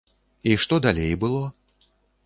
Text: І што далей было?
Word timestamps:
І 0.51 0.55
што 0.63 0.81
далей 0.87 1.13
было? 1.27 1.47